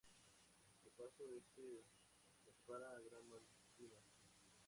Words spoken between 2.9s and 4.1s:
de Gran Malvina.